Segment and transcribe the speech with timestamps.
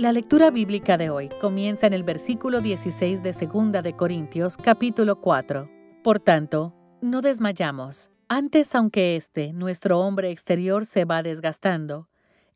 [0.00, 5.20] La lectura bíblica de hoy comienza en el versículo 16 de 2 de Corintios, capítulo
[5.20, 5.68] 4.
[6.02, 8.10] Por tanto, no desmayamos.
[8.26, 12.08] Antes, aunque este, nuestro hombre exterior, se va desgastando,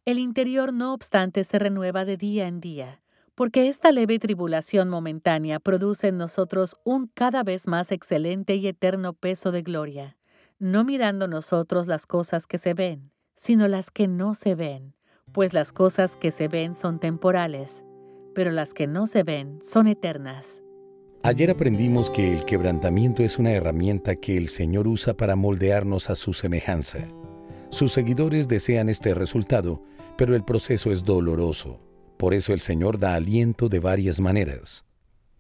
[0.06, 3.02] el interior no obstante se renueva de día en día,
[3.34, 9.12] porque esta leve tribulación momentánea produce en nosotros un cada vez más excelente y eterno
[9.12, 10.16] peso de gloria,
[10.58, 14.94] no mirando nosotros las cosas que se ven, sino las que no se ven
[15.34, 17.84] pues las cosas que se ven son temporales,
[18.34, 20.62] pero las que no se ven son eternas.
[21.24, 26.14] Ayer aprendimos que el quebrantamiento es una herramienta que el Señor usa para moldearnos a
[26.14, 27.08] su semejanza.
[27.70, 29.82] Sus seguidores desean este resultado,
[30.16, 31.80] pero el proceso es doloroso.
[32.16, 34.84] Por eso el Señor da aliento de varias maneras.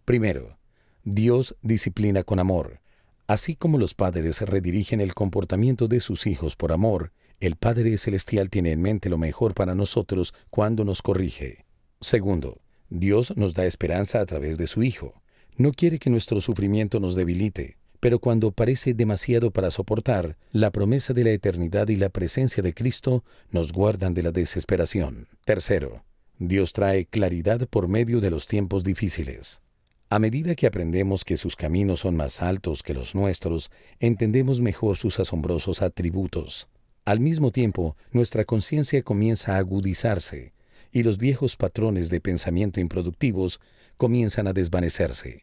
[0.04, 0.58] Primero,
[1.04, 2.80] Dios disciplina con amor.
[3.28, 7.12] Así como los padres redirigen el comportamiento de sus hijos por amor,
[7.46, 11.64] el Padre Celestial tiene en mente lo mejor para nosotros cuando nos corrige.
[12.00, 15.20] Segundo, Dios nos da esperanza a través de su Hijo.
[15.56, 21.14] No quiere que nuestro sufrimiento nos debilite, pero cuando parece demasiado para soportar, la promesa
[21.14, 25.28] de la eternidad y la presencia de Cristo nos guardan de la desesperación.
[25.44, 26.04] Tercero,
[26.38, 29.62] Dios trae claridad por medio de los tiempos difíciles.
[30.10, 34.96] A medida que aprendemos que sus caminos son más altos que los nuestros, entendemos mejor
[34.96, 36.68] sus asombrosos atributos.
[37.04, 40.54] Al mismo tiempo, nuestra conciencia comienza a agudizarse
[40.90, 43.60] y los viejos patrones de pensamiento improductivos
[43.98, 45.42] comienzan a desvanecerse.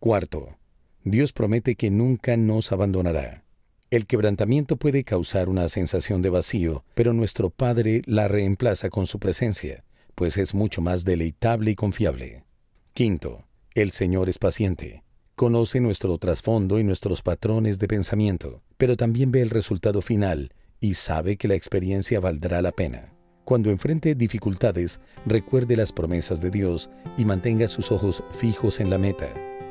[0.00, 0.58] Cuarto,
[1.02, 3.44] Dios promete que nunca nos abandonará.
[3.90, 9.18] El quebrantamiento puede causar una sensación de vacío, pero nuestro Padre la reemplaza con su
[9.18, 12.44] presencia, pues es mucho más deleitable y confiable.
[12.92, 15.04] Quinto, el Señor es paciente.
[15.36, 20.52] Conoce nuestro trasfondo y nuestros patrones de pensamiento, pero también ve el resultado final
[20.82, 23.14] y sabe que la experiencia valdrá la pena.
[23.44, 28.98] Cuando enfrente dificultades, recuerde las promesas de Dios y mantenga sus ojos fijos en la
[28.98, 29.28] meta.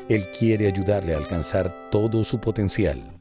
[0.09, 3.20] Él quiere ayudarle a alcanzar todo su potencial.